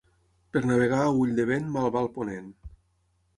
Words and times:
Per 0.55 0.63
navegar 0.69 1.01
a 1.01 1.11
ull 1.25 1.35
de 1.41 1.45
vent 1.51 1.69
mal 1.75 1.93
va 1.97 2.03
el 2.07 2.11
ponent. 2.17 2.49